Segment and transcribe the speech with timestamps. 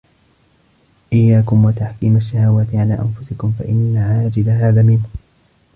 [1.13, 5.03] إيَّاكُمْ وَتَحْكِيمَ الشَّهَوَاتِ عَلَى أَنْفُسِكُمْ فَإِنَّ عَاجِلَهَا ذَمِيمٌ